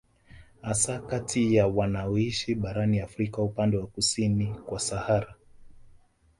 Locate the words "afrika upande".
2.99-3.77